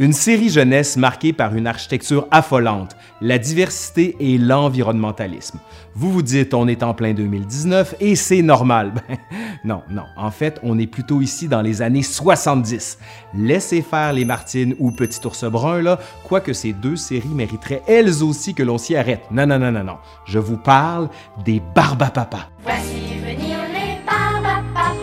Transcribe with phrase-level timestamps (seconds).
[0.00, 5.60] Une série jeunesse marquée par une architecture affolante, la diversité et l'environnementalisme.
[5.94, 8.94] Vous vous dites, on est en plein 2019 et c'est normal.
[9.10, 9.18] Ben,
[9.62, 12.98] non, non, en fait, on est plutôt ici dans les années 70.
[13.34, 18.22] Laissez faire les Martines ou Petit Ours Brun, là, quoique ces deux séries mériteraient elles
[18.22, 19.20] aussi que l'on s'y arrête.
[19.30, 19.98] Non, non, non, non, non.
[20.24, 21.10] Je vous parle
[21.44, 22.48] des Barbapapa.
[22.62, 24.94] Voici venir les Barbapapa.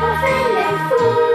[0.00, 1.25] On fait les fous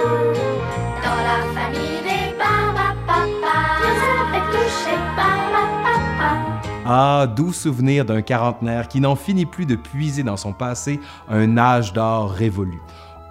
[6.93, 11.57] Ah, doux souvenir d'un quarantenaire qui n'en finit plus de puiser dans son passé un
[11.57, 12.81] âge d'or révolu.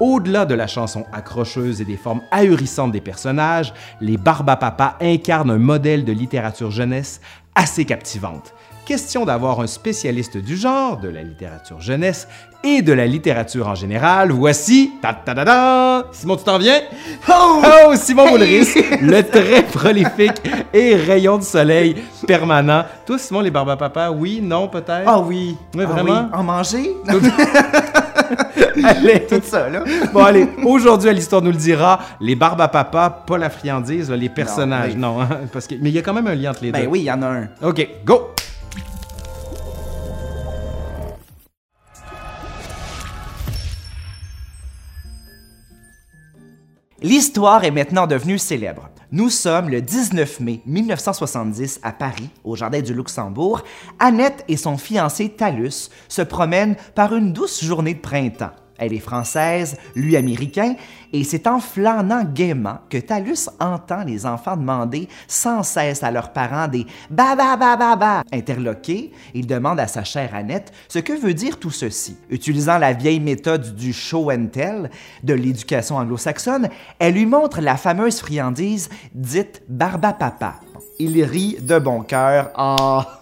[0.01, 5.59] Au-delà de la chanson accrocheuse et des formes ahurissantes des personnages, les Barbapapa incarnent un
[5.59, 7.21] modèle de littérature jeunesse
[7.55, 8.55] assez captivante.
[8.91, 12.27] Question d'avoir un spécialiste du genre, de la littérature jeunesse
[12.65, 14.91] et de la littérature en général, voici...
[15.01, 16.81] ta ta ta ta Simon, tu t'en viens?
[17.29, 17.63] Oh!
[17.87, 20.43] Oh, Simon Boulris, le très prolifique
[20.75, 22.85] et rayon de soleil permanent.
[23.07, 25.05] Toi, Simon, les Barbapapa, oui, non, peut-être?
[25.07, 25.57] Ah oui.
[25.77, 26.29] Oui, Ah vraiment?
[26.33, 26.91] En manger?
[28.85, 29.25] Allez.
[29.29, 29.85] Tout ça, là.
[30.13, 34.11] Bon, allez, aujourd'hui, à l'Histoire nous le dira, les barbes à papa, pas la friandise,
[34.11, 34.95] les personnages.
[34.95, 36.73] mais- Non, hein, parce que, mais il y a quand même un lien entre les
[36.73, 36.89] Ben deux.
[36.89, 37.49] oui, il y en a un.
[37.63, 38.31] OK, go!
[47.03, 48.91] L'histoire est maintenant devenue célèbre.
[49.11, 53.63] Nous sommes le 19 mai 1970 à Paris, au Jardin du Luxembourg.
[53.99, 58.53] Annette et son fiancé Talus se promènent par une douce journée de printemps.
[58.81, 60.75] Elle est française, lui américain,
[61.13, 66.33] et c'est en flânant gaiement que Talus entend les enfants demander sans cesse à leurs
[66.33, 68.23] parents des ba ba ba ba ba.
[68.33, 72.17] Interloqué, il demande à sa chère Annette ce que veut dire tout ceci.
[72.31, 74.91] Utilisant la vieille méthode du show and tell
[75.23, 80.61] de l'éducation anglo-saxonne, elle lui montre la fameuse friandise dite barba papa.
[80.99, 82.51] Il rit de bon cœur.
[82.55, 83.21] Ah!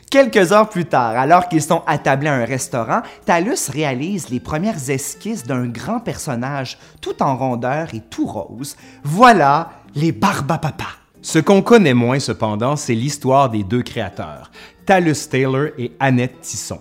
[0.10, 4.90] Quelques heures plus tard, alors qu'ils sont attablés à un restaurant, Talus réalise les premières
[4.90, 8.76] esquisses d'un grand personnage, tout en rondeur et tout rose.
[9.04, 10.86] Voilà les Barbapapa.
[11.22, 14.50] Ce qu'on connaît moins, cependant, c'est l'histoire des deux créateurs,
[14.84, 16.78] Talus Taylor et Annette Tisson.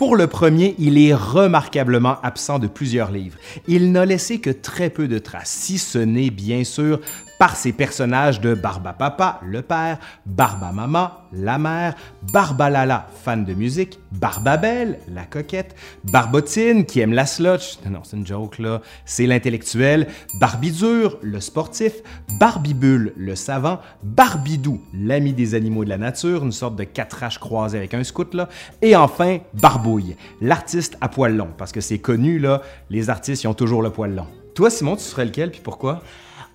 [0.00, 3.36] Pour le premier, il est remarquablement absent de plusieurs livres.
[3.68, 7.00] Il n'a laissé que très peu de traces, si ce n'est bien sûr
[7.40, 11.94] par ses personnages de Barba Papa, le père, Barba Mama, la mère,
[12.34, 15.74] Barbalala, fan de musique, Barbabelle, la coquette,
[16.04, 20.08] Barbotine, qui aime la slotch, non, c'est une joke là, c'est l'intellectuel,
[20.38, 21.94] Barbidure, le sportif,
[22.38, 27.78] Barbibule, le savant, Barbidou, l'ami des animaux de la nature, une sorte de catrache croisé
[27.78, 28.50] avec un scout là,
[28.82, 33.48] et enfin Barbouille, l'artiste à poil long, parce que c'est connu là, les artistes ils
[33.48, 34.26] ont toujours le poil long.
[34.54, 36.02] Toi Simon, tu serais lequel puis pourquoi?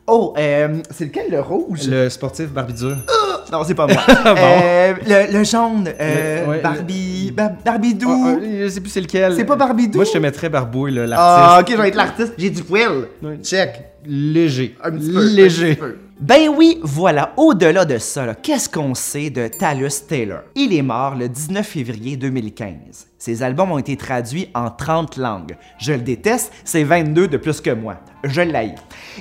[0.07, 1.87] Oh, euh, c'est lequel le rouge?
[1.87, 2.97] Le sportif Barbidure.
[3.51, 3.97] Non, c'est pas moi.
[4.23, 4.35] Bon.
[4.37, 8.07] Euh, le, le jaune, euh, Le- ouais, Barbie, Bar- Barbidou.
[8.09, 9.33] Ah, ah, je sais plus c'est lequel.
[9.35, 9.97] C'est pas Barbidou?
[9.97, 11.61] Moi je te mettrais Barbouille là, Ah, l'artiste.
[11.73, 12.33] ok, je vais être l'artiste.
[12.37, 13.07] J'ai du poil.
[13.43, 13.81] Check.
[14.05, 14.75] Léger.
[14.83, 15.25] Un petit peu.
[15.29, 15.71] Léger.
[15.71, 15.97] un petit peu.
[16.19, 20.39] Ben oui, voilà, au-delà de ça, qu'est-ce qu'on sait de Talus Taylor?
[20.55, 23.07] Il est mort le 19 février 2015.
[23.25, 25.57] Ses albums ont été traduits en 30 langues.
[25.79, 27.95] Je le déteste, c'est 22 de plus que moi.
[28.23, 28.75] Je l'haïs.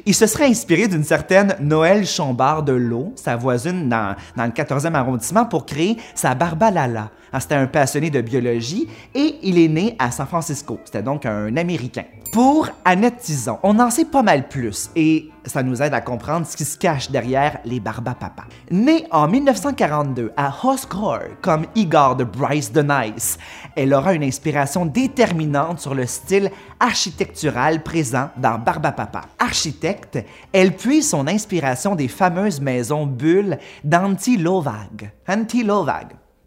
[0.05, 4.51] Il se serait inspiré d'une certaine Noël Chombard de l'eau, sa voisine dans, dans le
[4.51, 7.13] 14e arrondissement, pour créer sa Barbalala.
[7.33, 10.79] Ah, C'était un passionné de biologie et il est né à San Francisco.
[10.85, 12.05] C'était donc un Américain.
[12.35, 16.45] Pour Annette Tison, on en sait pas mal plus et ça nous aide à comprendre
[16.49, 18.47] ce qui se cache derrière les Barbapapa.
[18.73, 23.39] Née en 1942 à Hoscore comme Igor de Bryce the Nice,
[23.77, 26.51] elle aura une inspiration déterminante sur le style
[26.81, 29.21] architectural présent dans Barbapapa.
[29.39, 30.19] Architecte,
[30.53, 35.13] elle puise son inspiration des fameuses maisons bulles d'Anti Lovag.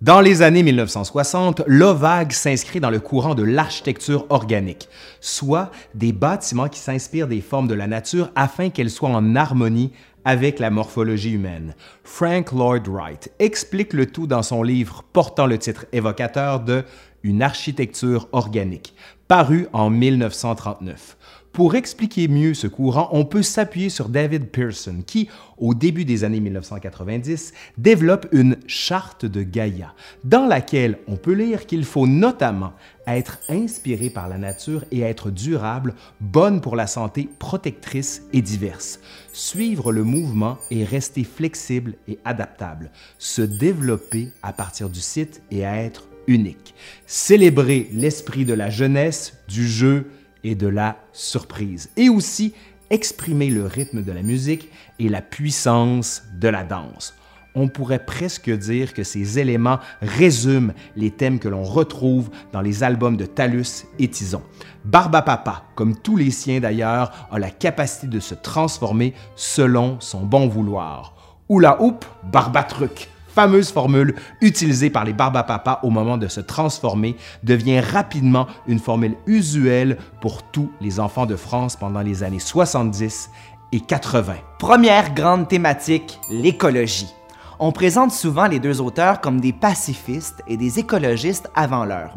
[0.02, 4.90] Dans les années 1960, l'OVAG s'inscrit dans le courant de l'architecture organique,
[5.22, 9.92] soit des bâtiments qui s'inspirent des formes de la nature afin qu'elles soient en harmonie
[10.24, 11.74] avec la morphologie humaine.
[12.04, 16.84] Frank Lloyd Wright explique le tout dans son livre portant le titre évocateur de
[17.24, 18.94] Une architecture organique,
[19.28, 21.18] paru en 1939.
[21.58, 25.28] Pour expliquer mieux ce courant, on peut s'appuyer sur David Pearson qui,
[25.58, 31.66] au début des années 1990, développe une charte de Gaïa, dans laquelle on peut lire
[31.66, 32.74] qu'il faut notamment
[33.08, 39.00] être inspiré par la nature et être durable, bonne pour la santé, protectrice et diverse,
[39.34, 45.62] suivre le mouvement et rester flexible et adaptable, se développer à partir du site et
[45.62, 46.76] être unique,
[47.08, 50.06] célébrer l'esprit de la jeunesse, du jeu,
[50.48, 51.90] et de la surprise.
[51.98, 52.54] Et aussi
[52.90, 57.14] exprimer le rythme de la musique et la puissance de la danse.
[57.54, 62.84] On pourrait presque dire que ces éléments résument les thèmes que l'on retrouve dans les
[62.84, 64.44] albums de Talus et Tison.
[64.86, 70.48] Barbapapa, comme tous les siens d'ailleurs, a la capacité de se transformer selon son bon
[70.48, 71.16] vouloir.
[71.50, 77.82] Oula Hoop, Barbatruc fameuse formule utilisée par les Barbapapa au moment de se transformer devient
[77.82, 83.30] rapidement une formule usuelle pour tous les enfants de France pendant les années 70
[83.74, 84.38] et 80.
[84.58, 87.14] Première grande thématique, l'écologie.
[87.60, 92.16] On présente souvent les deux auteurs comme des pacifistes et des écologistes avant l'heure.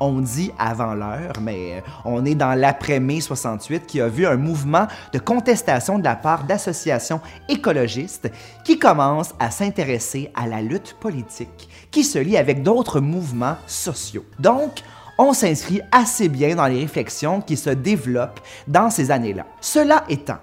[0.00, 4.86] On dit avant l'heure, mais on est dans l'après-mai 68 qui a vu un mouvement
[5.12, 8.30] de contestation de la part d'associations écologistes
[8.64, 14.24] qui commencent à s'intéresser à la lutte politique qui se lie avec d'autres mouvements sociaux.
[14.38, 14.82] Donc,
[15.18, 19.46] on s'inscrit assez bien dans les réflexions qui se développent dans ces années-là.
[19.60, 20.38] Cela étant,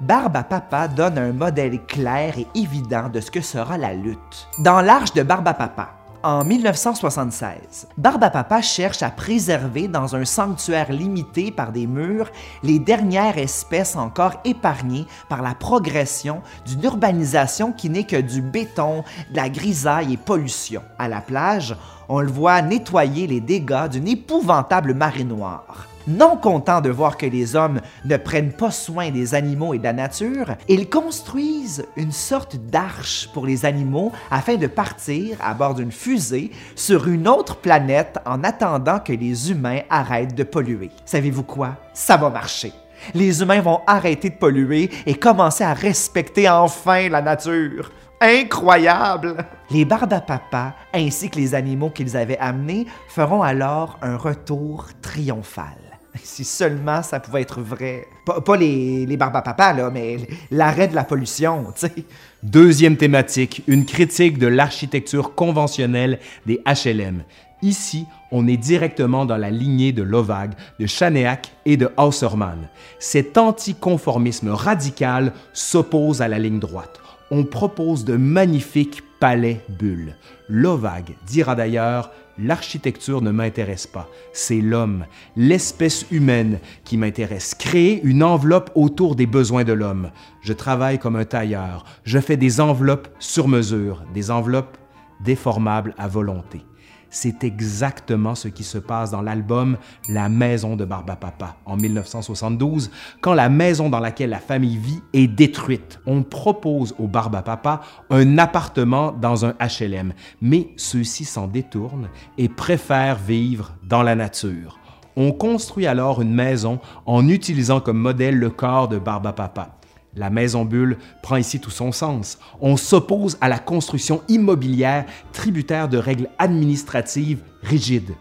[0.00, 4.48] Barbe à Papa donne un modèle clair et évident de ce que sera la lutte.
[4.58, 10.16] Dans l'Arche de Barbe à Papa, en 1976, Barbe à Papa cherche à préserver dans
[10.16, 12.30] un sanctuaire limité par des murs
[12.62, 19.04] les dernières espèces encore épargnées par la progression d'une urbanisation qui n'est que du béton,
[19.30, 20.82] de la grisaille et pollution.
[20.98, 21.76] À la plage,
[22.08, 25.86] on le voit nettoyer les dégâts d'une épouvantable marée noire.
[26.08, 29.84] Non content de voir que les hommes ne prennent pas soin des animaux et de
[29.84, 35.74] la nature, ils construisent une sorte d'arche pour les animaux afin de partir à bord
[35.74, 40.90] d'une fusée sur une autre planète en attendant que les humains arrêtent de polluer.
[41.04, 41.76] Savez-vous quoi?
[41.92, 42.72] Ça va marcher.
[43.12, 47.92] Les humains vont arrêter de polluer et commencer à respecter enfin la nature.
[48.18, 49.44] Incroyable!
[49.70, 55.87] Les Barbapapa, ainsi que les animaux qu'ils avaient amenés, feront alors un retour triomphal.
[56.22, 58.06] Si seulement ça pouvait être vrai.
[58.24, 60.18] Pas, les, les Barbapapa, là, mais
[60.50, 62.04] l'arrêt de la pollution, tu sais.
[62.42, 67.22] Deuxième thématique, une critique de l'architecture conventionnelle des HLM.
[67.62, 72.68] Ici, on est directement dans la lignée de Lovag, de Chanéac et de Hausermann.
[73.00, 77.00] Cet anticonformisme radical s'oppose à la ligne droite.
[77.32, 80.14] On propose de magnifiques palais bulles.
[80.48, 85.06] Lovag dira d'ailleurs L'architecture ne m'intéresse pas, c'est l'homme,
[85.36, 87.54] l'espèce humaine qui m'intéresse.
[87.54, 90.10] Créer une enveloppe autour des besoins de l'homme.
[90.40, 94.78] Je travaille comme un tailleur, je fais des enveloppes sur mesure, des enveloppes
[95.20, 96.62] déformables à volonté.
[97.10, 99.78] C'est exactement ce qui se passe dans l'album
[100.08, 102.90] La maison de Barbapapa en 1972,
[103.20, 106.00] quand la maison dans laquelle la famille vit est détruite.
[106.06, 110.12] On propose au Barbapapa un appartement dans un HLM,
[110.42, 114.78] mais ceux-ci s'en détournent et préfèrent vivre dans la nature.
[115.16, 119.77] On construit alors une maison en utilisant comme modèle le corps de Barbapapa.
[120.16, 122.38] La maison bulle prend ici tout son sens.
[122.60, 128.14] On s'oppose à la construction immobilière tributaire de règles administratives rigides.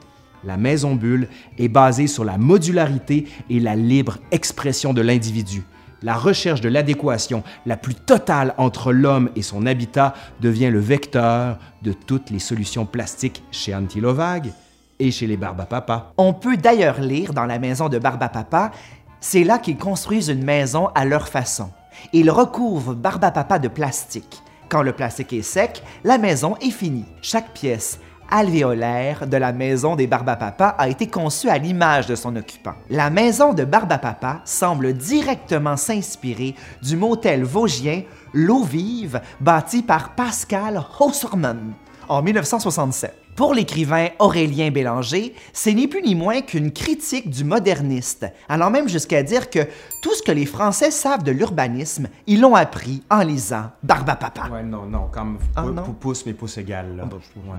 [0.44, 5.64] La maison bulle est basée sur la modularité et la libre expression de l'individu.
[6.04, 11.58] La recherche de l'adéquation la plus totale entre l'homme et son habitat devient le vecteur
[11.82, 14.52] de toutes les solutions plastiques chez Antilovag
[15.00, 16.14] et chez les Barbapapa.
[16.18, 18.72] On peut d'ailleurs lire dans la maison de Barbapapa,
[19.20, 21.70] c'est là qu'ils construisent une maison à leur façon.
[22.14, 24.42] Ils recouvrent Barbapapa de plastique.
[24.70, 27.06] Quand le plastique est sec, la maison est finie.
[27.22, 32.36] Chaque pièce alvéolaire de la maison des Barbapapa a été conçue à l'image de son
[32.36, 32.74] occupant.
[32.90, 40.84] La maison de Barbapapa semble directement s'inspirer du motel vosgien L'eau vive, bâti par Pascal
[41.00, 41.74] Hausermann
[42.10, 43.27] en 1967.
[43.38, 48.90] Pour l'écrivain Aurélien Bélanger, c'est ni plus ni moins qu'une critique du moderniste, allant même
[48.90, 49.60] jusqu'à dire que
[50.02, 54.50] tout ce que les Français savent de l'urbanisme, ils l'ont appris en lisant Barbapapa.
[54.52, 55.66] Ouais, non, non, comme Ah,
[56.00, 56.96] pouce, mais pouce égal.
[56.98, 57.04] là.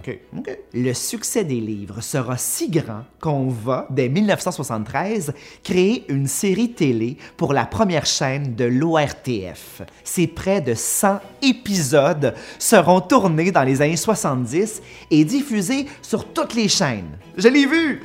[0.05, 0.21] Ouais.
[0.37, 0.59] Ok.
[0.75, 5.33] Le succès des livres sera si grand qu'on va, dès 1973,
[5.63, 9.83] créer une série télé pour la première chaîne de l'ORTF.
[10.03, 14.83] Ces près de 100 épisodes seront tournés dans les années 70
[15.13, 15.68] et diffusés
[16.03, 17.11] sur toutes les chaînes.
[17.37, 18.03] Je l'ai vu!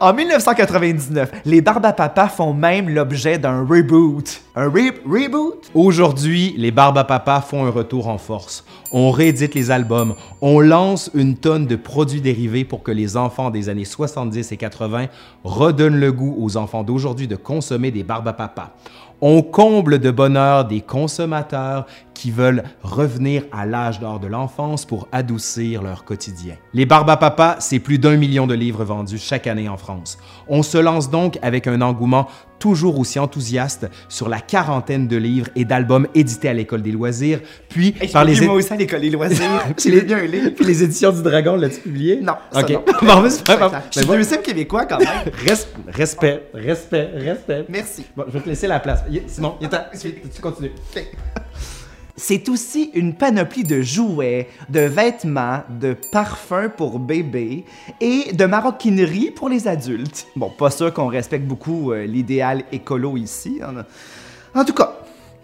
[0.00, 4.43] En 1999, les Barbapapa font même l'objet d'un reboot.
[4.56, 5.68] Un re- reboot?
[5.74, 8.64] Aujourd'hui, les Barbapapa font un retour en force.
[8.92, 13.50] On réédite les albums, on lance une tonne de produits dérivés pour que les enfants
[13.50, 15.06] des années 70 et 80
[15.42, 18.76] redonnent le goût aux enfants d'aujourd'hui de consommer des Barbapapa.
[19.20, 25.08] On comble de bonheur des consommateurs qui veulent revenir à l'âge d'or de l'enfance pour
[25.12, 26.56] adoucir leur quotidien.
[26.74, 30.18] Les Barbapapa, c'est plus d'un million de livres vendus chaque année en France.
[30.46, 35.48] On se lance donc avec un engouement toujours aussi enthousiaste sur la quarantaine de livres
[35.56, 38.40] et d'albums édités à l'École des loisirs, puis par les...
[38.40, 39.44] moi aussi à l'école des loisirs.
[39.76, 42.20] Puis les, puis les éditions du Dragon, l'as-tu publié?
[42.20, 42.70] Non, ça OK.
[42.70, 42.82] non.
[43.02, 43.82] bon, mais c'est pas.
[43.90, 45.08] Je suis deuxième québécois quand même.
[45.46, 47.64] res- respect, respect, respect.
[47.68, 48.04] Merci.
[48.16, 49.04] Bon, je vais te laisser la place.
[49.26, 49.84] Simon, y est temps.
[50.00, 50.72] tu tu continues.
[52.16, 57.64] C'est aussi une panoplie de jouets, de vêtements, de parfums pour bébés
[58.00, 60.28] et de maroquinerie pour les adultes.
[60.36, 63.60] Bon, pas sûr qu'on respecte beaucoup euh, l'idéal écolo ici.
[63.62, 63.84] hein.
[64.54, 64.96] En tout cas,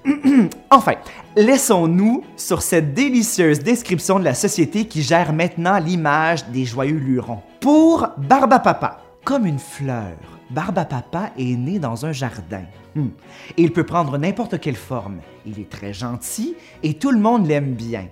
[0.71, 0.95] enfin,
[1.37, 7.41] laissons-nous sur cette délicieuse description de la société qui gère maintenant l'image des joyeux lurons.
[7.61, 10.17] Pour Barbapapa, comme une fleur,
[10.51, 12.65] Barbapapa est né dans un jardin.
[12.95, 13.09] Hmm.
[13.57, 15.19] Il peut prendre n'importe quelle forme.
[15.47, 18.07] Il est très gentil et tout le monde l'aime bien.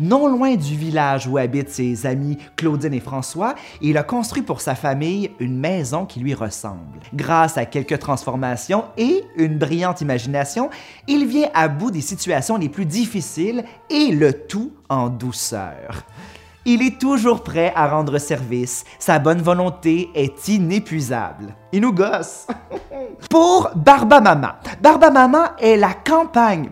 [0.00, 4.60] Non loin du village où habitent ses amis Claudine et François, il a construit pour
[4.60, 7.00] sa famille une maison qui lui ressemble.
[7.14, 10.70] Grâce à quelques transformations et une brillante imagination,
[11.06, 16.04] il vient à bout des situations les plus difficiles et le tout en douceur.
[16.66, 18.84] Il est toujours prêt à rendre service.
[18.98, 21.54] Sa bonne volonté est inépuisable.
[21.72, 22.46] Il nous gosse.
[23.30, 24.58] Pour Barba Mama.
[24.80, 26.70] Barba Mama est la campagne.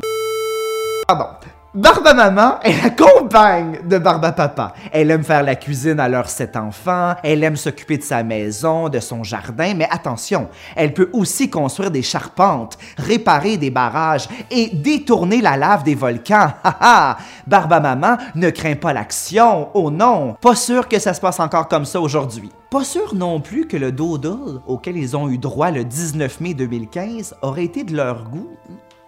[1.06, 1.26] Pardon.
[1.74, 4.74] Barba Maman est la compagne de Barba Papa.
[4.92, 8.90] Elle aime faire la cuisine à leurs sept enfants, elle aime s'occuper de sa maison,
[8.90, 14.68] de son jardin, mais attention, elle peut aussi construire des charpentes, réparer des barrages et
[14.68, 16.52] détourner la lave des volcans.
[17.46, 20.36] Barba Maman ne craint pas l'action, oh non!
[20.42, 22.50] Pas sûr que ça se passe encore comme ça aujourd'hui.
[22.68, 26.52] Pas sûr non plus que le doodle auquel ils ont eu droit le 19 mai
[26.52, 28.50] 2015 aurait été de leur goût.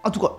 [0.03, 0.33] En tout cas,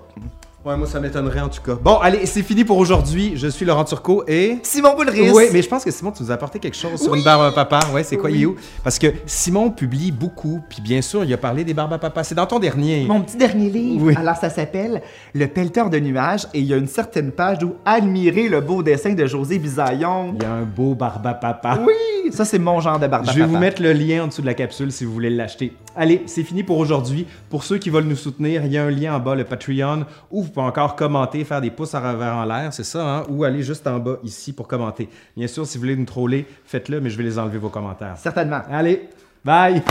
[0.65, 1.75] Ouais, moi, ça m'étonnerait en tout cas.
[1.79, 3.33] Bon, allez, c'est fini pour aujourd'hui.
[3.35, 4.57] Je suis Laurent Turcot et.
[4.63, 5.29] Simon Boulris!
[5.31, 7.43] Oui, mais je pense que Simon, tu nous as apporté quelque chose sur une barbe
[7.43, 7.81] à papa.
[7.93, 8.37] Ouais, c'est quoi, Oui.
[8.37, 8.55] il est où?
[8.83, 12.23] Parce que Simon publie beaucoup, puis bien sûr, il a parlé des barbes à papa.
[12.23, 13.05] C'est dans ton dernier.
[13.05, 14.15] Mon petit dernier livre, Oui.
[14.17, 15.03] alors ça s'appelle
[15.35, 18.81] Le pelleteur de nuages et il y a une certaine page où admirer le beau
[18.81, 20.33] dessin de José Bisaillon.
[20.35, 21.77] Il y a un beau barbe à papa.
[21.85, 23.53] Oui, ça c'est mon genre de barbe à Je vais papa.
[23.53, 25.73] vous mettre le lien en dessous de la capsule si vous voulez l'acheter.
[25.95, 27.27] Allez, c'est fini pour aujourd'hui.
[27.51, 30.05] Pour ceux qui veulent nous soutenir, il y a un lien en bas, le Patreon,
[30.31, 33.23] où vous pouvez encore commenter, faire des pouces en revers en l'air, c'est ça, hein?
[33.29, 35.09] ou aller juste en bas ici pour commenter.
[35.37, 38.17] Bien sûr, si vous voulez nous troller, faites-le, mais je vais les enlever vos commentaires.
[38.17, 38.61] Certainement.
[38.69, 39.09] Allez,
[39.43, 39.83] bye!